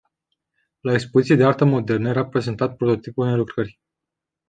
[0.81, 3.79] La o expoziție de artă modernă, era prezentat prototipul unei lucrări.